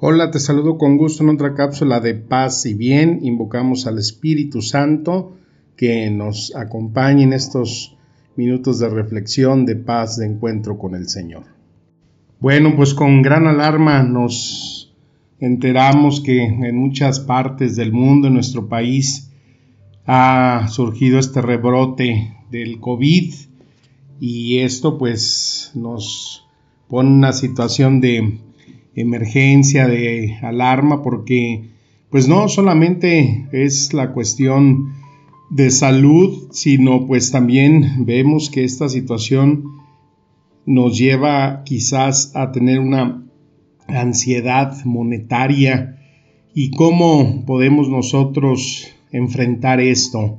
Hola, 0.00 0.30
te 0.30 0.38
saludo 0.38 0.78
con 0.78 0.96
gusto 0.96 1.24
en 1.24 1.30
otra 1.30 1.56
cápsula 1.56 1.98
de 1.98 2.14
paz 2.14 2.64
y 2.66 2.74
bien. 2.74 3.18
Invocamos 3.22 3.84
al 3.88 3.98
Espíritu 3.98 4.62
Santo 4.62 5.36
que 5.74 6.08
nos 6.08 6.54
acompañe 6.54 7.24
en 7.24 7.32
estos 7.32 7.96
minutos 8.36 8.78
de 8.78 8.90
reflexión, 8.90 9.66
de 9.66 9.74
paz, 9.74 10.16
de 10.16 10.26
encuentro 10.26 10.78
con 10.78 10.94
el 10.94 11.08
Señor. 11.08 11.46
Bueno, 12.38 12.76
pues 12.76 12.94
con 12.94 13.22
gran 13.22 13.48
alarma 13.48 14.04
nos 14.04 14.94
enteramos 15.40 16.20
que 16.20 16.44
en 16.44 16.76
muchas 16.76 17.18
partes 17.18 17.74
del 17.74 17.92
mundo, 17.92 18.28
en 18.28 18.34
nuestro 18.34 18.68
país, 18.68 19.32
ha 20.06 20.68
surgido 20.68 21.18
este 21.18 21.42
rebrote 21.42 22.36
del 22.52 22.78
COVID 22.78 23.34
y 24.20 24.58
esto 24.58 24.96
pues 24.96 25.72
nos 25.74 26.46
pone 26.86 27.10
una 27.10 27.32
situación 27.32 28.00
de 28.00 28.38
emergencia, 29.00 29.86
de 29.86 30.36
alarma, 30.42 31.02
porque 31.02 31.70
pues 32.10 32.28
no 32.28 32.48
solamente 32.48 33.46
es 33.52 33.92
la 33.92 34.12
cuestión 34.12 34.94
de 35.50 35.70
salud, 35.70 36.48
sino 36.50 37.06
pues 37.06 37.30
también 37.30 38.04
vemos 38.04 38.50
que 38.50 38.64
esta 38.64 38.88
situación 38.88 39.64
nos 40.66 40.98
lleva 40.98 41.62
quizás 41.64 42.32
a 42.34 42.52
tener 42.52 42.80
una 42.80 43.24
ansiedad 43.86 44.84
monetaria 44.84 45.98
y 46.54 46.70
cómo 46.70 47.44
podemos 47.46 47.88
nosotros 47.88 48.86
enfrentar 49.12 49.80
esto 49.80 50.38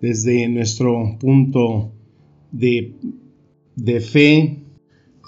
desde 0.00 0.48
nuestro 0.48 1.16
punto 1.18 1.92
de, 2.52 2.94
de 3.76 4.00
fe. 4.00 4.58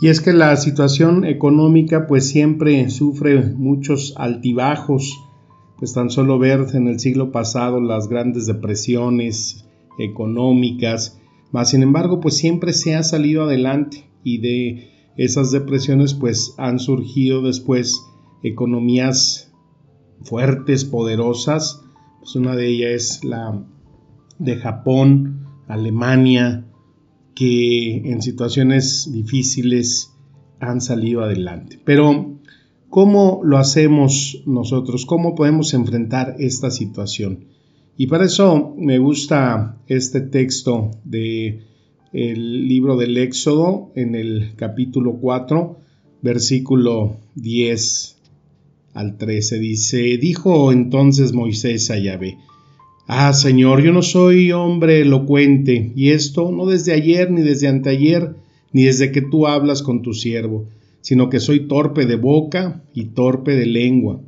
Y 0.02 0.08
es 0.08 0.20
que 0.20 0.32
la 0.32 0.56
situación 0.56 1.24
económica 1.24 2.08
pues 2.08 2.28
siempre 2.28 2.90
sufre 2.90 3.40
muchos 3.40 4.14
altibajos, 4.16 5.16
pues 5.78 5.92
tan 5.92 6.10
solo 6.10 6.40
ver 6.40 6.66
en 6.74 6.88
el 6.88 6.98
siglo 6.98 7.30
pasado 7.30 7.80
las 7.80 8.08
grandes 8.08 8.46
depresiones 8.46 9.64
económicas, 10.00 11.20
mas 11.52 11.70
sin 11.70 11.84
embargo 11.84 12.18
pues 12.18 12.36
siempre 12.36 12.72
se 12.72 12.96
ha 12.96 13.04
salido 13.04 13.44
adelante. 13.44 14.10
Y 14.24 14.38
de 14.38 14.88
esas 15.16 15.52
depresiones 15.52 16.14
pues 16.14 16.56
han 16.58 16.80
surgido 16.80 17.40
después 17.40 18.04
economías 18.42 19.52
fuertes, 20.24 20.84
poderosas, 20.84 21.84
pues 22.18 22.34
una 22.34 22.56
de 22.56 22.66
ellas 22.66 22.90
es 22.90 23.24
la 23.24 23.64
de 24.40 24.56
Japón, 24.56 25.46
Alemania, 25.68 26.66
que 27.34 28.10
en 28.10 28.22
situaciones 28.22 29.10
difíciles 29.12 30.12
han 30.60 30.80
salido 30.80 31.22
adelante. 31.22 31.78
Pero, 31.84 32.38
¿cómo 32.88 33.40
lo 33.44 33.58
hacemos 33.58 34.42
nosotros? 34.46 35.06
¿Cómo 35.06 35.34
podemos 35.34 35.74
enfrentar 35.74 36.36
esta 36.38 36.70
situación? 36.70 37.46
Y 37.96 38.06
para 38.06 38.24
eso 38.24 38.74
me 38.78 38.98
gusta 38.98 39.78
este 39.86 40.20
texto 40.20 40.90
de 41.04 41.62
el 42.12 42.68
libro 42.68 42.96
del 42.96 43.16
Éxodo 43.16 43.90
en 43.94 44.14
el 44.14 44.52
capítulo 44.56 45.18
4, 45.20 45.78
versículo 46.20 47.16
10 47.34 48.18
al 48.94 49.16
13. 49.16 49.58
Dice, 49.58 50.18
dijo 50.18 50.72
entonces 50.72 51.32
Moisés 51.32 51.90
a 51.90 51.98
Yahvé, 51.98 52.36
Ah, 53.06 53.32
Señor, 53.32 53.82
yo 53.82 53.92
no 53.92 54.02
soy 54.02 54.52
hombre 54.52 55.00
elocuente, 55.00 55.92
y 55.96 56.10
esto 56.10 56.52
no 56.52 56.66
desde 56.66 56.92
ayer, 56.92 57.30
ni 57.30 57.42
desde 57.42 57.66
anteayer, 57.66 58.36
ni 58.72 58.84
desde 58.84 59.10
que 59.10 59.22
tú 59.22 59.46
hablas 59.46 59.82
con 59.82 60.02
tu 60.02 60.14
siervo, 60.14 60.66
sino 61.00 61.28
que 61.28 61.40
soy 61.40 61.66
torpe 61.66 62.06
de 62.06 62.16
boca 62.16 62.82
y 62.94 63.06
torpe 63.06 63.56
de 63.56 63.66
lengua. 63.66 64.20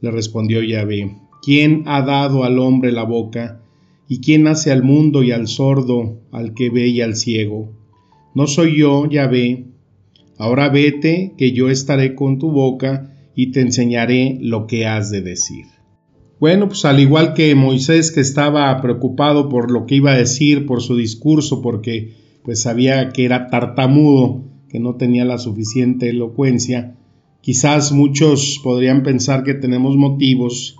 Le 0.00 0.10
respondió 0.10 0.62
Yahvé, 0.62 1.14
¿quién 1.42 1.82
ha 1.86 2.02
dado 2.02 2.44
al 2.44 2.58
hombre 2.58 2.90
la 2.90 3.04
boca? 3.04 3.60
¿Y 4.08 4.20
quién 4.20 4.46
hace 4.46 4.72
al 4.72 4.82
mundo 4.82 5.22
y 5.22 5.32
al 5.32 5.46
sordo, 5.46 6.18
al 6.32 6.54
que 6.54 6.70
ve 6.70 6.88
y 6.88 7.02
al 7.02 7.16
ciego? 7.16 7.70
No 8.34 8.46
soy 8.46 8.78
yo, 8.78 9.08
Yahvé. 9.08 9.64
Ahora 10.38 10.68
vete, 10.68 11.32
que 11.36 11.52
yo 11.52 11.68
estaré 11.68 12.14
con 12.14 12.38
tu 12.38 12.50
boca 12.50 13.12
y 13.34 13.48
te 13.52 13.60
enseñaré 13.60 14.38
lo 14.40 14.66
que 14.66 14.86
has 14.86 15.10
de 15.10 15.22
decir. 15.22 15.75
Bueno, 16.38 16.68
pues 16.68 16.84
al 16.84 17.00
igual 17.00 17.32
que 17.32 17.54
Moisés 17.54 18.12
que 18.12 18.20
estaba 18.20 18.78
preocupado 18.82 19.48
por 19.48 19.70
lo 19.70 19.86
que 19.86 19.94
iba 19.96 20.12
a 20.12 20.18
decir, 20.18 20.66
por 20.66 20.82
su 20.82 20.96
discurso, 20.96 21.62
porque 21.62 22.14
pues 22.44 22.62
sabía 22.62 23.08
que 23.10 23.24
era 23.24 23.48
tartamudo, 23.48 24.44
que 24.68 24.78
no 24.78 24.96
tenía 24.96 25.24
la 25.24 25.38
suficiente 25.38 26.10
elocuencia, 26.10 26.96
quizás 27.40 27.92
muchos 27.92 28.60
podrían 28.62 29.02
pensar 29.02 29.44
que 29.44 29.54
tenemos 29.54 29.96
motivos 29.96 30.76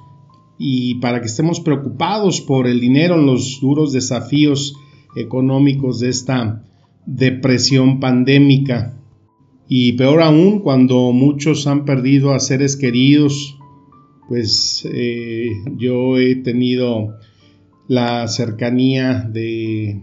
y 0.58 0.96
para 0.96 1.20
que 1.20 1.26
estemos 1.26 1.60
preocupados 1.60 2.40
por 2.40 2.66
el 2.66 2.80
dinero 2.80 3.14
en 3.14 3.26
los 3.26 3.58
duros 3.60 3.92
desafíos 3.92 4.74
económicos 5.16 6.00
de 6.00 6.10
esta 6.10 6.64
depresión 7.06 8.00
pandémica. 8.00 8.98
Y 9.68 9.92
peor 9.92 10.22
aún 10.22 10.60
cuando 10.60 11.12
muchos 11.12 11.66
han 11.66 11.84
perdido 11.84 12.32
a 12.34 12.40
seres 12.40 12.76
queridos, 12.76 13.55
pues 14.28 14.86
eh, 14.92 15.50
yo 15.76 16.18
he 16.18 16.36
tenido 16.36 17.18
la 17.88 18.26
cercanía 18.28 19.20
de 19.22 20.00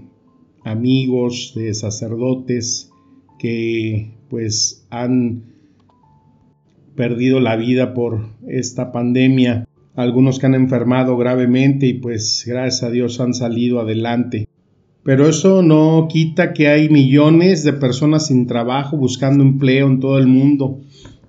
amigos, 0.63 1.53
de 1.56 1.73
sacerdotes 1.73 2.89
que 3.38 4.13
pues 4.29 4.88
han 4.89 5.44
perdido 6.95 7.39
la 7.39 7.56
vida 7.56 7.94
por 7.94 8.29
esta 8.47 8.91
pandemia, 8.91 9.67
algunos 9.95 10.39
que 10.39 10.45
han 10.45 10.56
enfermado 10.56 11.17
gravemente 11.17 11.88
y 11.88 11.95
pues 11.95 12.44
gracias 12.47 12.83
a 12.83 12.91
Dios 12.91 13.19
han 13.19 13.33
salido 13.33 13.79
adelante. 13.79 14.47
Pero 15.03 15.28
eso 15.28 15.62
no 15.62 16.07
quita 16.09 16.53
que 16.53 16.69
hay 16.69 16.88
millones 16.88 17.66
de 17.66 17.73
personas 17.73 18.28
sin 18.28 18.47
trabajo 18.47 18.95
buscando 18.95 19.44
empleo 19.44 19.88
en 19.88 20.00
todo 20.00 20.17
el 20.17 20.28
mundo 20.28 20.79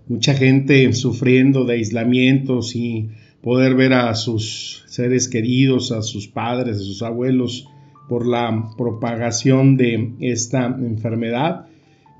mucha 0.08 0.34
gente 0.34 0.92
sufriendo 0.92 1.64
de 1.64 1.74
aislamientos 1.74 2.76
y 2.76 3.08
poder 3.42 3.74
ver 3.74 3.92
a 3.92 4.14
sus 4.14 4.84
seres 4.86 5.28
queridos, 5.28 5.92
a 5.92 6.02
sus 6.02 6.28
padres, 6.28 6.76
a 6.76 6.80
sus 6.80 7.02
abuelos 7.02 7.68
por 8.08 8.26
la 8.26 8.70
propagación 8.76 9.76
de 9.76 10.14
esta 10.20 10.66
enfermedad. 10.66 11.66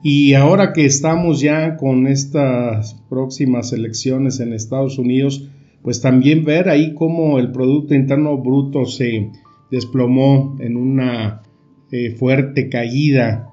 Y 0.02 0.34
ahora 0.34 0.72
que 0.72 0.84
estamos 0.84 1.40
ya 1.40 1.76
con 1.76 2.06
estas 2.06 2.94
próximas 3.08 3.72
elecciones 3.72 4.40
en 4.40 4.52
Estados 4.52 4.98
Unidos, 4.98 5.48
pues 5.82 6.00
también 6.00 6.44
ver 6.44 6.68
ahí 6.68 6.94
cómo 6.94 7.38
el 7.38 7.52
Producto 7.52 7.94
Interno 7.94 8.36
Bruto 8.38 8.84
se 8.84 9.30
desplomó 9.70 10.56
en 10.60 10.76
una 10.76 11.42
eh, 11.90 12.10
fuerte 12.10 12.68
caída 12.68 13.50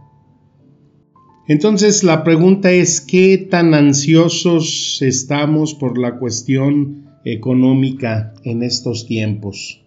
entonces 1.52 2.06
la 2.06 2.24
pregunta 2.24 2.72
es, 2.72 3.02
¿qué 3.02 3.38
tan 3.38 3.74
ansiosos 3.74 5.00
estamos 5.02 5.74
por 5.74 5.98
la 5.98 6.18
cuestión 6.18 7.10
económica 7.26 8.34
en 8.46 8.64
estos 8.64 9.06
tiempos? 9.06 9.84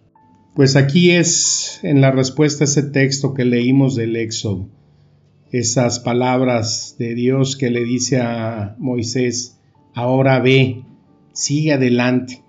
Pues 0.53 0.75
aquí 0.75 1.09
es 1.09 1.79
en 1.81 2.01
la 2.01 2.11
respuesta 2.11 2.63
a 2.63 2.65
ese 2.65 2.83
texto 2.83 3.33
que 3.33 3.45
leímos 3.45 3.95
del 3.95 4.15
Éxodo, 4.15 4.69
esas 5.51 5.99
palabras 5.99 6.97
de 6.99 7.15
Dios 7.15 7.55
que 7.55 7.71
le 7.71 7.83
dice 7.83 8.19
a 8.19 8.75
Moisés, 8.77 9.59
ahora 9.95 10.39
ve, 10.39 10.83
sigue 11.33 11.73
adelante. 11.73 12.43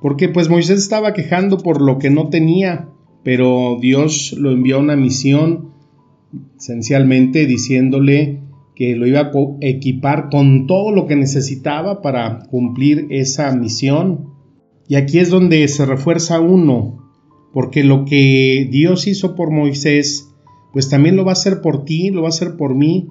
Porque 0.00 0.30
pues 0.30 0.48
Moisés 0.48 0.78
estaba 0.78 1.12
quejando 1.12 1.58
por 1.58 1.82
lo 1.82 1.98
que 1.98 2.08
no 2.08 2.30
tenía, 2.30 2.88
pero 3.22 3.76
Dios 3.82 4.34
lo 4.38 4.50
envió 4.50 4.76
a 4.76 4.80
una 4.80 4.96
misión, 4.96 5.72
esencialmente 6.56 7.44
diciéndole 7.44 8.45
que 8.76 8.94
lo 8.94 9.06
iba 9.06 9.20
a 9.20 9.32
equipar 9.62 10.28
con 10.30 10.66
todo 10.66 10.92
lo 10.92 11.06
que 11.06 11.16
necesitaba 11.16 12.02
para 12.02 12.40
cumplir 12.50 13.06
esa 13.10 13.50
misión. 13.56 14.34
Y 14.86 14.96
aquí 14.96 15.18
es 15.18 15.30
donde 15.30 15.66
se 15.66 15.86
refuerza 15.86 16.40
uno, 16.40 17.10
porque 17.52 17.82
lo 17.82 18.04
que 18.04 18.68
Dios 18.70 19.06
hizo 19.06 19.34
por 19.34 19.50
Moisés, 19.50 20.28
pues 20.72 20.90
también 20.90 21.16
lo 21.16 21.24
va 21.24 21.32
a 21.32 21.40
hacer 21.40 21.62
por 21.62 21.86
ti, 21.86 22.10
lo 22.10 22.22
va 22.22 22.28
a 22.28 22.30
hacer 22.30 22.56
por 22.56 22.74
mí. 22.74 23.08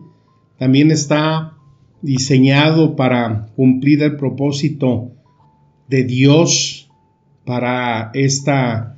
También 0.60 0.92
está 0.92 1.58
diseñado 2.04 2.96
para 2.96 3.48
cumplir 3.56 4.04
el 4.04 4.16
propósito 4.18 5.12
de 5.90 6.04
Dios 6.04 6.92
para 7.44 8.12
esta 8.14 8.98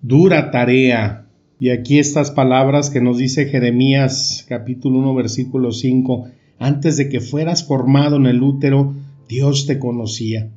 dura 0.00 0.50
tarea. 0.50 1.23
Y 1.64 1.70
aquí 1.70 1.98
estas 1.98 2.30
palabras 2.30 2.90
que 2.90 3.00
nos 3.00 3.16
dice 3.16 3.46
Jeremías 3.46 4.44
capítulo 4.46 4.98
1 4.98 5.14
versículo 5.14 5.72
5, 5.72 6.26
antes 6.58 6.98
de 6.98 7.08
que 7.08 7.20
fueras 7.20 7.64
formado 7.64 8.16
en 8.16 8.26
el 8.26 8.42
útero, 8.42 8.94
Dios 9.30 9.64
te 9.64 9.78
conocía. 9.78 10.50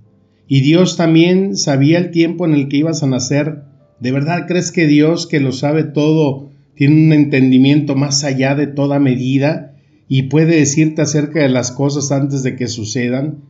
Y 0.49 0.59
Dios 0.59 0.97
también 0.97 1.55
sabía 1.55 1.97
el 1.97 2.11
tiempo 2.11 2.45
en 2.45 2.55
el 2.55 2.67
que 2.67 2.75
ibas 2.75 3.03
a 3.03 3.07
nacer. 3.07 3.63
¿De 4.01 4.11
verdad 4.11 4.47
crees 4.49 4.73
que 4.73 4.85
Dios, 4.85 5.27
que 5.27 5.39
lo 5.39 5.53
sabe 5.53 5.85
todo, 5.85 6.49
tiene 6.75 6.95
un 7.05 7.13
entendimiento 7.13 7.95
más 7.95 8.25
allá 8.25 8.53
de 8.55 8.67
toda 8.67 8.99
medida 8.99 9.77
y 10.09 10.23
puede 10.23 10.57
decirte 10.57 11.03
acerca 11.03 11.39
de 11.41 11.47
las 11.47 11.71
cosas 11.71 12.11
antes 12.11 12.43
de 12.43 12.57
que 12.57 12.67
sucedan 12.67 13.43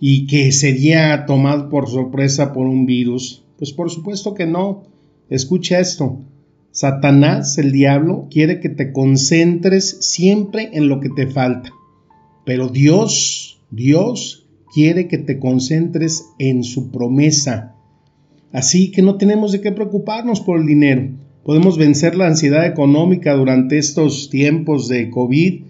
y 0.00 0.26
que 0.26 0.50
sería 0.50 1.26
tomado 1.26 1.68
por 1.68 1.88
sorpresa 1.88 2.52
por 2.52 2.66
un 2.66 2.86
virus? 2.86 3.44
Pues 3.56 3.72
por 3.72 3.88
supuesto 3.88 4.34
que 4.34 4.46
no. 4.46 4.88
Escucha 5.30 5.78
esto. 5.78 6.18
Satanás, 6.74 7.56
el 7.56 7.70
diablo, 7.70 8.26
quiere 8.32 8.58
que 8.58 8.68
te 8.68 8.90
concentres 8.90 9.96
siempre 10.00 10.70
en 10.72 10.88
lo 10.88 10.98
que 10.98 11.08
te 11.08 11.28
falta. 11.28 11.70
Pero 12.44 12.68
Dios, 12.68 13.60
Dios 13.70 14.48
quiere 14.74 15.06
que 15.06 15.18
te 15.18 15.38
concentres 15.38 16.26
en 16.40 16.64
su 16.64 16.90
promesa. 16.90 17.76
Así 18.52 18.90
que 18.90 19.02
no 19.02 19.18
tenemos 19.18 19.52
de 19.52 19.60
qué 19.60 19.70
preocuparnos 19.70 20.40
por 20.40 20.58
el 20.58 20.66
dinero. 20.66 21.10
Podemos 21.44 21.78
vencer 21.78 22.16
la 22.16 22.26
ansiedad 22.26 22.66
económica 22.66 23.34
durante 23.34 23.78
estos 23.78 24.28
tiempos 24.28 24.88
de 24.88 25.10
COVID 25.10 25.62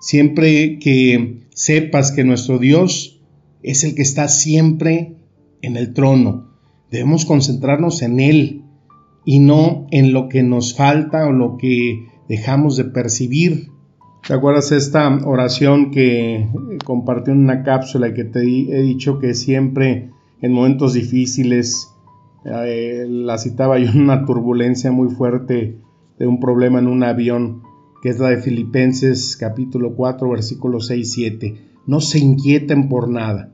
siempre 0.00 0.80
que 0.80 1.42
sepas 1.50 2.10
que 2.10 2.24
nuestro 2.24 2.58
Dios 2.58 3.20
es 3.62 3.84
el 3.84 3.94
que 3.94 4.02
está 4.02 4.26
siempre 4.26 5.14
en 5.62 5.76
el 5.76 5.92
trono. 5.92 6.48
Debemos 6.90 7.24
concentrarnos 7.24 8.02
en 8.02 8.18
Él 8.18 8.62
y 9.24 9.40
no 9.40 9.86
en 9.90 10.12
lo 10.12 10.28
que 10.28 10.42
nos 10.42 10.74
falta 10.76 11.26
o 11.26 11.32
lo 11.32 11.56
que 11.56 12.06
dejamos 12.28 12.76
de 12.76 12.84
percibir. 12.84 13.68
¿Te 14.26 14.34
acuerdas 14.34 14.72
esta 14.72 15.08
oración 15.24 15.90
que 15.90 16.48
compartí 16.84 17.30
en 17.30 17.38
una 17.38 17.62
cápsula 17.62 18.08
y 18.08 18.14
que 18.14 18.24
te 18.24 18.40
he 18.40 18.82
dicho 18.82 19.18
que 19.18 19.34
siempre 19.34 20.10
en 20.40 20.52
momentos 20.52 20.94
difíciles 20.94 21.88
eh, 22.44 23.06
la 23.08 23.38
citaba 23.38 23.78
yo 23.78 23.90
en 23.90 24.00
una 24.00 24.24
turbulencia 24.24 24.90
muy 24.92 25.08
fuerte 25.08 25.78
de 26.18 26.26
un 26.26 26.40
problema 26.40 26.78
en 26.78 26.86
un 26.86 27.02
avión, 27.02 27.62
que 28.02 28.10
es 28.10 28.18
la 28.18 28.28
de 28.28 28.38
Filipenses 28.38 29.36
capítulo 29.36 29.94
4 29.94 30.30
versículos 30.30 30.86
6 30.86 31.00
y 31.00 31.10
7. 31.10 31.54
No 31.86 32.00
se 32.00 32.18
inquieten 32.18 32.88
por 32.88 33.08
nada, 33.08 33.52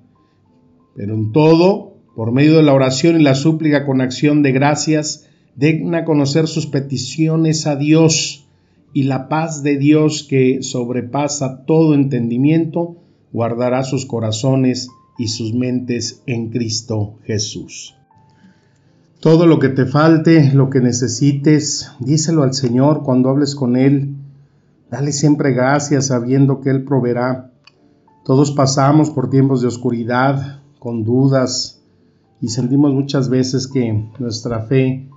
pero 0.95 1.15
en 1.15 1.33
todo, 1.33 1.95
por 2.15 2.33
medio 2.33 2.57
de 2.57 2.63
la 2.63 2.75
oración 2.75 3.21
y 3.21 3.23
la 3.23 3.35
súplica 3.35 3.87
con 3.87 4.01
acción 4.01 4.43
de 4.43 4.53
gracias, 4.53 5.29
den 5.57 5.95
a 5.95 6.05
conocer 6.05 6.47
sus 6.47 6.67
peticiones 6.67 7.67
a 7.67 7.77
Dios 7.77 8.47
y 8.93 9.05
la 9.05 9.29
paz 9.29 9.63
de 9.63 9.77
Dios 9.77 10.27
que 10.29 10.63
sobrepasa 10.63 11.65
todo 11.65 11.95
entendimiento, 11.95 12.97
guardará 13.33 13.83
sus 13.83 14.07
corazones 14.07 14.89
y 15.19 15.29
sus 15.29 15.55
mentes 15.55 16.23
en 16.27 16.51
Cristo 16.51 17.19
Jesús. 17.25 17.95
Todo 19.21 19.47
lo 19.47 19.59
que 19.59 19.71
te 19.71 19.87
falte, 19.87 20.53
lo 20.53 20.69
que 20.69 20.81
necesites, 20.81 21.91
díselo 22.01 22.43
al 22.43 22.53
Señor 22.53 23.03
cuando 23.03 23.31
hables 23.31 23.55
con 23.55 23.77
Él. 23.77 24.15
Dale 24.91 25.13
siempre 25.13 25.53
gracias 25.53 26.09
sabiendo 26.09 26.61
que 26.61 26.71
Él 26.71 26.85
proveerá. 26.85 27.51
Todos 28.25 28.53
pasamos 28.53 29.11
por 29.11 29.31
tiempos 29.31 29.63
de 29.63 29.69
oscuridad, 29.69 30.61
con 30.79 31.03
dudas, 31.03 31.83
y 32.41 32.49
sentimos 32.49 32.93
muchas 32.93 33.31
veces 33.31 33.67
que 33.67 34.05
nuestra 34.19 34.61
fe 34.63 35.09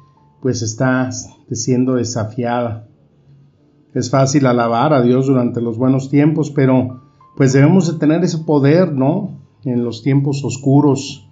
pues 0.41 0.61
está 0.61 1.09
siendo 1.51 1.95
desafiada. 1.95 2.87
Es 3.93 4.09
fácil 4.09 4.45
alabar 4.45 4.93
a 4.93 5.01
Dios 5.01 5.27
durante 5.27 5.61
los 5.61 5.77
buenos 5.77 6.09
tiempos, 6.09 6.51
pero 6.51 7.01
pues 7.35 7.53
debemos 7.53 7.91
de 7.91 7.97
tener 7.99 8.23
ese 8.23 8.39
poder, 8.39 8.93
¿no? 8.93 9.39
En 9.63 9.83
los 9.83 10.03
tiempos 10.03 10.43
oscuros, 10.43 11.29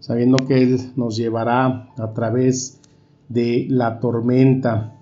sabiendo 0.00 0.36
que 0.46 0.62
Él 0.62 0.92
nos 0.96 1.16
llevará 1.16 1.90
a 1.96 2.12
través 2.12 2.80
de 3.28 3.66
la 3.68 4.00
tormenta. 4.00 4.96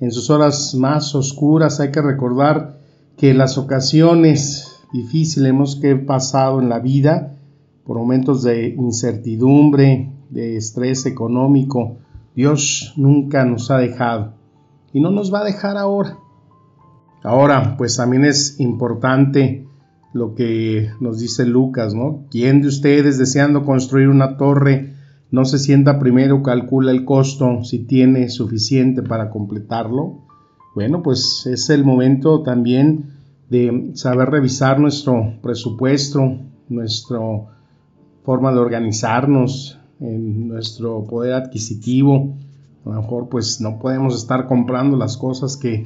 En 0.00 0.10
sus 0.10 0.28
horas 0.30 0.74
más 0.74 1.14
oscuras 1.14 1.80
hay 1.80 1.90
que 1.90 2.02
recordar 2.02 2.80
que 3.16 3.32
las 3.32 3.56
ocasiones 3.56 4.84
difíciles 4.92 5.76
que 5.80 5.92
he 5.92 5.96
pasado 5.96 6.60
en 6.60 6.68
la 6.68 6.80
vida, 6.80 7.36
por 7.84 7.96
momentos 7.98 8.42
de 8.42 8.68
incertidumbre, 8.68 10.12
de 10.30 10.56
estrés 10.56 11.06
económico, 11.06 11.98
Dios 12.36 12.92
nunca 12.96 13.46
nos 13.46 13.70
ha 13.70 13.78
dejado 13.78 14.34
y 14.92 15.00
no 15.00 15.10
nos 15.10 15.32
va 15.32 15.40
a 15.40 15.44
dejar 15.44 15.78
ahora. 15.78 16.18
Ahora, 17.22 17.76
pues 17.78 17.96
también 17.96 18.26
es 18.26 18.60
importante 18.60 19.66
lo 20.12 20.34
que 20.34 20.90
nos 21.00 21.18
dice 21.18 21.46
Lucas, 21.46 21.94
¿no? 21.94 22.26
¿Quién 22.30 22.60
de 22.60 22.68
ustedes 22.68 23.18
deseando 23.18 23.64
construir 23.64 24.08
una 24.08 24.36
torre 24.36 24.94
no 25.30 25.44
se 25.44 25.58
sienta 25.58 25.98
primero, 25.98 26.42
calcula 26.42 26.92
el 26.92 27.04
costo, 27.04 27.64
si 27.64 27.80
tiene 27.80 28.28
suficiente 28.28 29.02
para 29.02 29.30
completarlo? 29.30 30.26
Bueno, 30.74 31.02
pues 31.02 31.46
es 31.46 31.70
el 31.70 31.84
momento 31.84 32.42
también 32.42 33.14
de 33.48 33.92
saber 33.94 34.28
revisar 34.28 34.78
nuestro 34.78 35.38
presupuesto, 35.42 36.38
nuestra 36.68 37.18
forma 38.24 38.52
de 38.52 38.58
organizarnos, 38.58 39.78
en 40.00 40.48
nuestro 40.48 41.04
poder 41.04 41.34
adquisitivo. 41.34 42.36
A 42.84 42.90
lo 42.90 43.02
mejor 43.02 43.28
pues 43.28 43.60
no 43.60 43.78
podemos 43.78 44.16
estar 44.16 44.46
comprando 44.46 44.96
las 44.96 45.16
cosas 45.16 45.56
que 45.56 45.84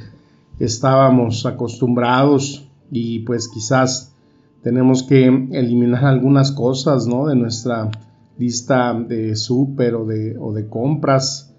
estábamos 0.58 1.46
acostumbrados 1.46 2.68
y 2.90 3.20
pues 3.20 3.48
quizás 3.48 4.14
tenemos 4.62 5.02
que 5.02 5.26
eliminar 5.26 6.04
algunas 6.04 6.52
cosas, 6.52 7.06
¿no? 7.06 7.26
De 7.26 7.36
nuestra 7.36 7.90
lista 8.38 8.94
de 8.94 9.36
súper 9.36 9.94
o 9.94 10.04
de, 10.04 10.36
o 10.38 10.52
de 10.52 10.68
compras. 10.68 11.54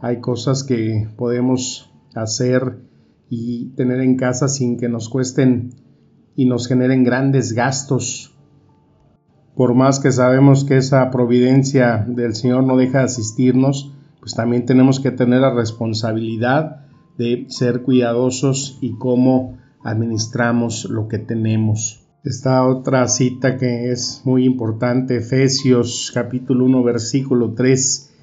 Hay 0.00 0.20
cosas 0.20 0.62
que 0.62 1.08
podemos 1.16 1.90
hacer 2.14 2.78
y 3.28 3.70
tener 3.70 4.00
en 4.00 4.16
casa 4.16 4.48
sin 4.48 4.78
que 4.78 4.88
nos 4.88 5.08
cuesten 5.08 5.74
y 6.36 6.46
nos 6.46 6.68
generen 6.68 7.02
grandes 7.02 7.52
gastos. 7.52 8.37
Por 9.58 9.74
más 9.74 9.98
que 9.98 10.12
sabemos 10.12 10.62
que 10.62 10.76
esa 10.76 11.10
providencia 11.10 12.06
del 12.06 12.36
Señor 12.36 12.62
no 12.62 12.76
deja 12.76 12.98
de 12.98 13.06
asistirnos, 13.06 13.92
pues 14.20 14.36
también 14.36 14.66
tenemos 14.66 15.00
que 15.00 15.10
tener 15.10 15.40
la 15.40 15.52
responsabilidad 15.52 16.86
de 17.18 17.46
ser 17.48 17.82
cuidadosos 17.82 18.78
y 18.80 18.92
cómo 18.98 19.58
administramos 19.82 20.84
lo 20.84 21.08
que 21.08 21.18
tenemos. 21.18 22.06
Esta 22.22 22.64
otra 22.64 23.08
cita 23.08 23.56
que 23.56 23.90
es 23.90 24.22
muy 24.24 24.44
importante, 24.44 25.16
Efesios 25.16 26.12
capítulo 26.14 26.64
1 26.64 26.84
versículo 26.84 27.54
3. 27.54 28.14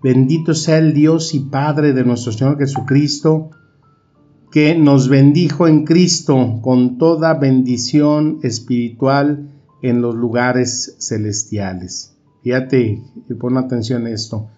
Bendito 0.00 0.54
sea 0.54 0.78
el 0.78 0.94
Dios 0.94 1.34
y 1.34 1.40
Padre 1.40 1.92
de 1.92 2.04
nuestro 2.04 2.30
Señor 2.30 2.56
Jesucristo, 2.56 3.50
que 4.52 4.78
nos 4.78 5.08
bendijo 5.08 5.66
en 5.66 5.86
Cristo 5.86 6.60
con 6.62 6.98
toda 6.98 7.34
bendición 7.34 8.38
espiritual 8.44 9.50
en 9.88 10.02
los 10.02 10.14
lugares 10.14 10.96
celestiales. 10.98 12.16
Fíjate 12.42 13.02
pon 13.38 13.56
atención 13.56 14.06
a 14.06 14.10
esto. 14.10 14.48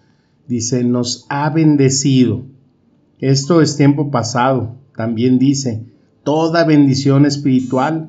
Dice, 0.48 0.84
nos 0.84 1.26
ha 1.28 1.50
bendecido. 1.50 2.42
Esto 3.18 3.60
es 3.60 3.76
tiempo 3.76 4.10
pasado. 4.10 4.76
También 4.96 5.38
dice, 5.38 5.84
toda 6.24 6.64
bendición 6.64 7.26
espiritual 7.26 8.08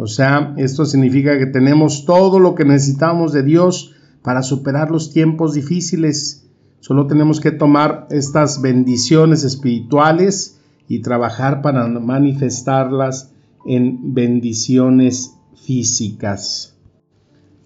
o 0.00 0.06
sea, 0.06 0.54
esto 0.56 0.86
significa 0.86 1.38
que 1.38 1.44
tenemos 1.44 2.06
todo 2.06 2.38
lo 2.38 2.54
que 2.54 2.64
necesitamos 2.64 3.34
de 3.34 3.42
Dios 3.42 3.92
para 4.22 4.42
superar 4.42 4.90
los 4.90 5.12
tiempos 5.12 5.52
difíciles. 5.52 6.48
Solo 6.80 7.06
tenemos 7.06 7.38
que 7.38 7.50
tomar 7.50 8.06
estas 8.10 8.62
bendiciones 8.62 9.44
espirituales 9.44 10.58
y 10.88 11.02
trabajar 11.02 11.60
para 11.60 11.86
manifestarlas 11.86 13.30
en 13.66 14.14
bendiciones 14.14 15.34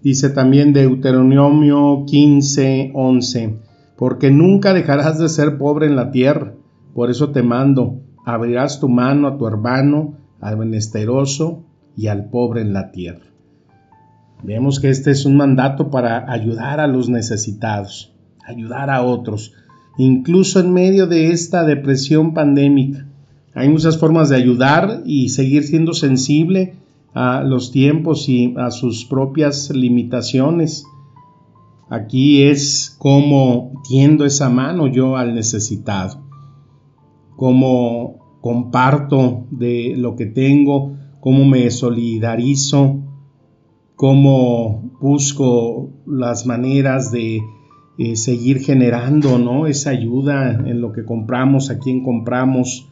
Dice 0.03 0.29
también 0.29 0.73
Deuteronomio 0.73 2.03
15, 2.05 2.91
11, 2.93 3.57
porque 3.97 4.29
nunca 4.29 4.73
dejarás 4.73 5.17
de 5.17 5.27
ser 5.27 5.57
pobre 5.57 5.87
en 5.87 5.95
la 5.95 6.11
tierra, 6.11 6.53
por 6.93 7.09
eso 7.09 7.31
te 7.31 7.41
mando, 7.41 8.01
abrirás 8.23 8.79
tu 8.79 8.89
mano 8.89 9.27
a 9.27 9.37
tu 9.39 9.47
hermano, 9.47 10.17
al 10.39 10.57
menesteroso, 10.57 11.63
y 11.97 12.07
al 12.07 12.29
pobre 12.29 12.61
en 12.61 12.73
la 12.73 12.91
tierra. 12.91 13.25
Vemos 14.43 14.79
que 14.79 14.89
este 14.89 15.09
es 15.09 15.25
un 15.25 15.37
mandato 15.37 15.89
para 15.89 16.31
ayudar 16.31 16.79
a 16.79 16.87
los 16.87 17.09
necesitados, 17.09 18.13
ayudar 18.45 18.91
a 18.91 19.01
otros, 19.01 19.53
incluso 19.97 20.59
en 20.59 20.73
medio 20.73 21.07
de 21.07 21.31
esta 21.31 21.63
depresión 21.63 22.35
pandémica. 22.35 23.07
Hay 23.55 23.69
muchas 23.69 23.97
formas 23.97 24.29
de 24.29 24.35
ayudar 24.35 25.01
y 25.05 25.29
seguir 25.29 25.63
siendo 25.63 25.93
sensible 25.93 26.75
a 27.15 27.43
los 27.43 27.71
tiempos 27.71 28.27
y 28.27 28.53
a 28.57 28.69
sus 28.71 29.05
propias 29.05 29.71
limitaciones. 29.71 30.85
Aquí 31.89 32.43
es 32.43 32.95
como 32.99 33.81
tiendo 33.87 34.25
esa 34.25 34.49
mano 34.49 34.87
yo 34.87 35.15
al 35.15 35.33
necesitado, 35.33 36.21
como 37.37 38.37
comparto 38.41 39.45
de 39.49 39.93
lo 39.97 40.15
que 40.15 40.25
tengo, 40.25 40.97
cómo 41.21 41.45
me 41.45 41.71
solidarizo, 41.71 42.99
cómo 43.95 44.91
busco 44.99 45.91
las 46.05 46.45
maneras 46.45 47.11
de 47.11 47.41
eh, 47.97 48.15
seguir 48.17 48.59
generando 48.59 49.39
¿no? 49.39 49.67
esa 49.67 49.91
ayuda 49.91 50.51
en 50.51 50.81
lo 50.81 50.91
que 50.91 51.05
compramos, 51.05 51.69
a 51.69 51.79
quién 51.79 52.03
compramos, 52.03 52.89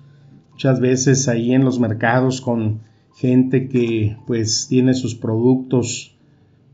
muchas 0.51 0.79
veces 0.79 1.27
ahí 1.27 1.51
en 1.51 1.65
los 1.65 1.79
mercados 1.79 2.39
con 2.39 2.92
gente 3.15 3.67
que 3.67 4.17
pues 4.25 4.67
tiene 4.67 4.93
sus 4.93 5.15
productos 5.15 6.15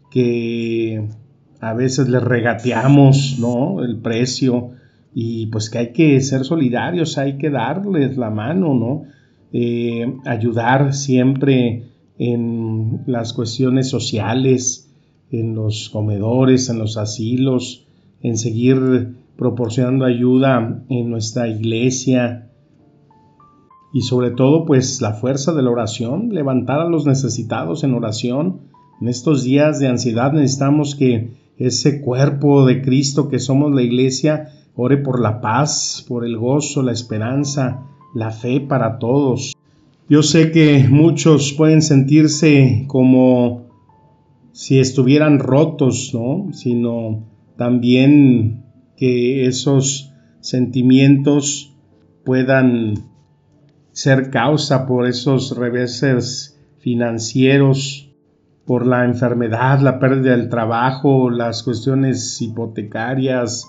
que 0.09 1.07
a 1.59 1.73
veces 1.73 2.09
les 2.09 2.23
regateamos, 2.23 3.37
¿no? 3.39 3.83
El 3.83 3.97
precio 3.97 4.71
y 5.13 5.47
pues 5.47 5.69
que 5.69 5.77
hay 5.79 5.91
que 5.91 6.19
ser 6.21 6.45
solidarios, 6.45 7.17
hay 7.17 7.37
que 7.37 7.49
darles 7.49 8.17
la 8.17 8.29
mano, 8.29 8.73
¿no? 8.73 9.03
Eh, 9.51 10.15
ayudar 10.25 10.93
siempre 10.93 11.83
en 12.17 13.01
las 13.07 13.33
cuestiones 13.33 13.89
sociales, 13.89 14.89
en 15.31 15.55
los 15.55 15.89
comedores, 15.89 16.69
en 16.69 16.79
los 16.79 16.97
asilos, 16.97 17.85
en 18.21 18.37
seguir 18.37 19.15
proporcionando 19.35 20.05
ayuda 20.05 20.83
en 20.89 21.09
nuestra 21.09 21.47
iglesia 21.47 22.48
y 23.91 24.01
sobre 24.01 24.31
todo 24.31 24.65
pues 24.65 25.01
la 25.01 25.13
fuerza 25.13 25.53
de 25.53 25.63
la 25.63 25.71
oración, 25.71 26.29
levantar 26.29 26.79
a 26.79 26.89
los 26.89 27.05
necesitados 27.05 27.83
en 27.83 27.93
oración. 27.93 28.61
En 29.01 29.07
estos 29.07 29.43
días 29.43 29.79
de 29.79 29.87
ansiedad 29.87 30.31
necesitamos 30.31 30.95
que 30.95 31.31
ese 31.57 32.01
cuerpo 32.01 32.65
de 32.65 32.81
Cristo 32.81 33.29
que 33.29 33.39
somos 33.39 33.73
la 33.73 33.81
iglesia, 33.81 34.49
ore 34.75 34.97
por 34.97 35.19
la 35.19 35.41
paz, 35.41 36.05
por 36.07 36.25
el 36.25 36.37
gozo, 36.37 36.83
la 36.83 36.91
esperanza, 36.91 37.87
la 38.13 38.31
fe 38.31 38.61
para 38.61 38.97
todos. 38.99 39.53
Yo 40.07 40.23
sé 40.23 40.51
que 40.51 40.87
muchos 40.89 41.53
pueden 41.53 41.81
sentirse 41.81 42.85
como 42.87 43.67
si 44.51 44.79
estuvieran 44.79 45.39
rotos, 45.39 46.11
¿no? 46.13 46.53
Sino 46.53 47.23
también 47.57 48.63
que 48.97 49.45
esos 49.45 50.13
sentimientos 50.39 51.73
puedan 52.23 52.95
ser 53.99 54.29
causa 54.29 54.85
por 54.85 55.05
esos 55.05 55.57
reveses 55.57 56.57
financieros 56.77 58.09
por 58.65 58.87
la 58.87 59.03
enfermedad, 59.03 59.81
la 59.81 59.99
pérdida 59.99 60.37
del 60.37 60.47
trabajo, 60.47 61.29
las 61.29 61.63
cuestiones 61.63 62.41
hipotecarias 62.41 63.67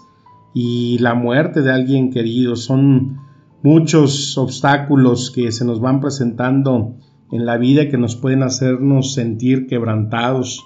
y 0.55 0.99
la 0.99 1.15
muerte 1.15 1.63
de 1.63 1.73
alguien 1.73 2.13
querido. 2.13 2.55
Son 2.55 3.19
muchos 3.65 4.39
obstáculos 4.39 5.33
que 5.33 5.51
se 5.51 5.65
nos 5.65 5.81
van 5.81 6.01
presentando 6.01 6.95
en 7.33 7.45
la 7.45 7.57
vida 7.57 7.89
que 7.89 7.99
nos 7.99 8.15
pueden 8.15 8.45
hacernos 8.45 9.15
sentir 9.15 9.67
quebrantados, 9.67 10.65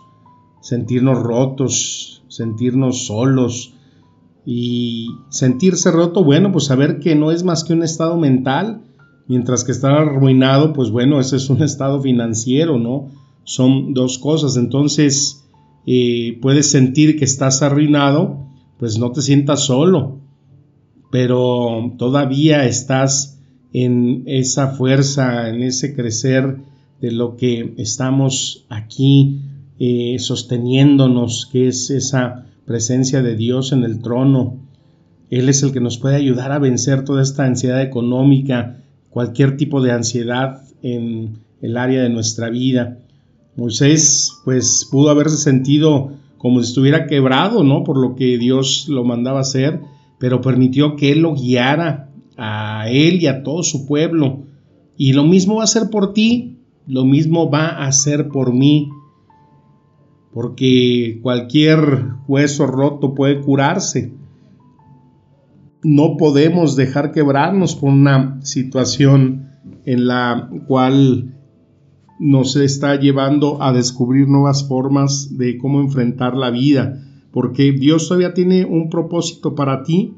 sentirnos 0.61 1.23
rotos, 1.23 2.23
sentirnos 2.29 3.07
solos. 3.07 3.71
Y 4.45 5.09
sentirse 5.31 5.91
roto, 5.91 6.23
bueno, 6.23 6.53
pues 6.53 6.67
saber 6.67 6.99
que 6.99 7.15
no 7.15 7.31
es 7.31 7.45
más 7.45 7.65
que 7.65 7.73
un 7.73 7.83
estado 7.83 8.19
mental, 8.19 8.83
mientras 9.27 9.65
que 9.65 9.73
estar 9.73 9.93
arruinado, 9.93 10.73
pues 10.73 10.91
bueno, 10.91 11.21
ese 11.21 11.37
es 11.37 11.51
un 11.51 11.63
estado 11.65 12.01
financiero, 12.01 12.79
¿no? 12.79 13.11
son 13.45 13.95
dos 13.95 14.19
cosas. 14.19 14.57
Entonces, 14.57 15.45
eh, 15.87 16.39
puedes 16.41 16.71
sentir 16.71 17.19
que 17.19 17.25
estás 17.25 17.63
arruinado, 17.63 18.39
pues 18.79 18.99
no 18.99 19.13
te 19.13 19.23
sientas 19.23 19.65
solo, 19.65 20.19
pero 21.11 21.95
todavía 21.99 22.65
estás 22.65 23.39
en 23.73 24.25
esa 24.27 24.69
fuerza, 24.69 25.49
en 25.49 25.63
ese 25.63 25.95
crecer 25.95 26.59
de 27.01 27.13
lo 27.13 27.37
que 27.37 27.75
estamos 27.77 28.67
aquí 28.69 29.41
eh, 29.79 30.17
sosteniéndonos, 30.19 31.49
que 31.51 31.69
es 31.69 31.91
esa 31.91 32.47
presencia 32.65 33.23
de 33.23 33.37
Dios 33.37 33.73
en 33.73 33.85
el 33.85 34.01
trono. 34.01 34.57
Él 35.31 35.49
es 35.49 35.63
el 35.63 35.73
que 35.73 35.81
nos 35.81 35.99
puede 35.99 36.17
ayudar 36.17 36.53
a 36.53 36.59
vencer 36.59 37.05
toda 37.05 37.23
esta 37.23 37.45
ansiedad 37.45 37.83
económica, 37.83 38.84
cualquier 39.15 39.57
tipo 39.57 39.81
de 39.81 39.93
ansiedad 39.93 40.61
en 40.83 41.39
el 41.63 41.77
área 41.77 42.03
de 42.03 42.11
nuestra 42.11 42.51
vida. 42.51 42.99
Moisés 43.55 44.41
pues 44.45 44.89
pudo 44.91 45.11
haberse 45.11 45.37
sentido 45.37 46.11
como 46.37 46.61
si 46.61 46.71
estuviera 46.71 47.07
quebrado, 47.07 47.63
¿no? 47.63 47.85
Por 47.85 47.97
lo 47.97 48.17
que 48.17 48.39
Dios 48.39 48.87
lo 48.89 49.05
mandaba 49.05 49.39
hacer, 49.39 49.81
pero 50.19 50.41
permitió 50.41 50.97
que 50.97 51.13
Él 51.13 51.21
lo 51.21 51.35
guiara 51.37 52.11
a 52.37 52.91
Él 52.91 53.23
y 53.23 53.29
a 53.29 53.45
todo 53.45 53.63
su 53.63 53.87
pueblo. 53.87 54.41
Y 54.97 55.13
lo 55.13 55.23
mismo 55.23 55.55
va 55.55 55.61
a 55.61 55.65
hacer 55.65 55.91
por 55.91 56.13
ti, 56.13 56.57
lo 56.89 57.05
mismo 57.05 57.49
va 57.49 57.69
a 57.69 57.87
hacer 57.87 58.27
por 58.27 58.53
mí, 58.53 58.91
porque 60.33 61.21
cualquier 61.23 62.09
hueso 62.27 62.67
roto 62.67 63.15
puede 63.15 63.41
curarse. 63.41 64.13
No 65.85 66.17
podemos 66.17 66.77
dejar 66.77 67.13
quebrarnos 67.13 67.77
por 67.77 67.91
una 67.91 68.41
situación 68.43 69.51
en 69.85 70.07
la 70.07 70.51
cual 70.67 71.35
nos 72.19 72.57
está 72.57 72.99
llevando 72.99 73.63
a 73.63 73.73
descubrir 73.73 74.27
nuevas 74.27 74.67
formas 74.67 75.37
de 75.37 75.59
cómo 75.59 75.81
enfrentar 75.81 76.37
la 76.37 76.51
vida, 76.51 77.03
porque 77.33 77.73
Dios 77.73 78.09
todavía 78.09 78.33
tiene 78.33 78.65
un 78.65 78.89
propósito 78.89 79.55
para 79.55 79.83
ti, 79.83 80.15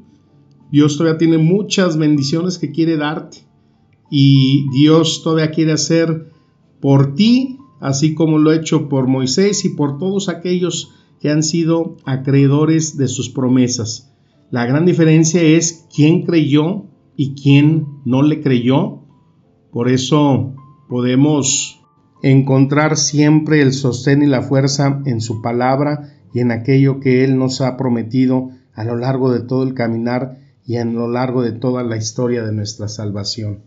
Dios 0.71 0.97
todavía 0.97 1.17
tiene 1.17 1.37
muchas 1.37 1.97
bendiciones 1.97 2.57
que 2.57 2.71
quiere 2.71 2.95
darte 2.95 3.39
y 4.09 4.69
Dios 4.71 5.21
todavía 5.21 5.51
quiere 5.51 5.73
hacer 5.73 6.31
por 6.79 7.15
ti, 7.15 7.57
así 7.81 8.13
como 8.13 8.37
lo 8.37 8.51
ha 8.51 8.55
hecho 8.55 8.87
por 8.87 9.07
Moisés 9.07 9.65
y 9.65 9.69
por 9.69 9.97
todos 9.97 10.29
aquellos 10.29 10.93
que 11.19 11.29
han 11.29 11.43
sido 11.43 11.97
acreedores 12.05 12.97
de 12.97 13.09
sus 13.09 13.29
promesas. 13.29 14.13
La 14.49 14.65
gran 14.65 14.85
diferencia 14.85 15.41
es 15.41 15.85
quién 15.93 16.23
creyó 16.23 16.85
y 17.17 17.35
quién 17.35 17.85
no 18.05 18.21
le 18.21 18.41
creyó. 18.41 18.99
Por 19.71 19.89
eso 19.89 20.55
podemos 20.87 21.83
encontrar 22.23 22.95
siempre 22.95 23.61
el 23.61 23.73
sostén 23.73 24.23
y 24.23 24.25
la 24.25 24.41
fuerza 24.41 25.01
en 25.05 25.19
su 25.19 25.41
palabra 25.41 26.13
y 26.33 26.39
en 26.39 26.51
aquello 26.51 27.01
que 27.01 27.25
Él 27.25 27.37
nos 27.37 27.59
ha 27.59 27.75
prometido 27.75 28.51
a 28.73 28.85
lo 28.85 28.95
largo 28.95 29.31
de 29.33 29.41
todo 29.41 29.63
el 29.63 29.73
caminar 29.73 30.39
y 30.65 30.77
a 30.77 30.85
lo 30.85 31.09
largo 31.09 31.41
de 31.41 31.51
toda 31.51 31.83
la 31.83 31.97
historia 31.97 32.45
de 32.45 32.53
nuestra 32.53 32.87
salvación. 32.87 33.63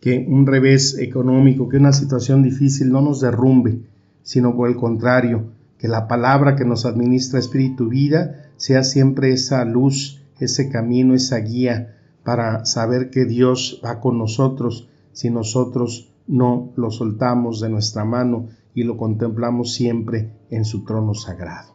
Que 0.00 0.24
un 0.26 0.46
revés 0.46 0.98
económico, 0.98 1.68
que 1.68 1.76
una 1.76 1.92
situación 1.92 2.42
difícil 2.42 2.90
no 2.90 3.02
nos 3.02 3.20
derrumbe, 3.20 3.80
sino 4.22 4.56
por 4.56 4.70
el 4.70 4.76
contrario, 4.76 5.55
que 5.78 5.88
la 5.88 6.08
palabra 6.08 6.56
que 6.56 6.64
nos 6.64 6.86
administra 6.86 7.38
espíritu 7.38 7.88
vida 7.88 8.50
sea 8.56 8.82
siempre 8.82 9.32
esa 9.32 9.64
luz, 9.64 10.22
ese 10.40 10.70
camino, 10.70 11.14
esa 11.14 11.38
guía 11.38 11.96
para 12.24 12.64
saber 12.64 13.10
que 13.10 13.24
Dios 13.24 13.80
va 13.84 14.00
con 14.00 14.18
nosotros 14.18 14.88
si 15.12 15.30
nosotros 15.30 16.12
no 16.26 16.72
lo 16.76 16.90
soltamos 16.90 17.60
de 17.60 17.68
nuestra 17.68 18.04
mano 18.04 18.48
y 18.74 18.82
lo 18.82 18.96
contemplamos 18.96 19.72
siempre 19.72 20.32
en 20.50 20.64
su 20.64 20.84
trono 20.84 21.14
sagrado. 21.14 21.72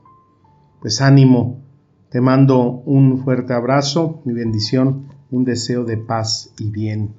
Pues 0.81 1.01
ánimo, 1.01 1.61
te 2.09 2.21
mando 2.21 2.83
un 2.85 3.23
fuerte 3.23 3.53
abrazo, 3.53 4.21
mi 4.25 4.33
bendición, 4.33 5.07
un 5.31 5.45
deseo 5.45 5.85
de 5.85 5.97
paz 5.97 6.53
y 6.59 6.69
bien. 6.69 7.15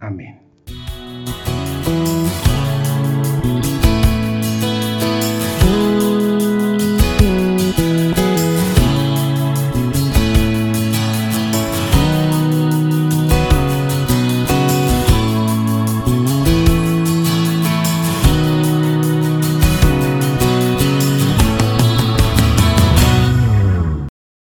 Amén. 0.00 0.40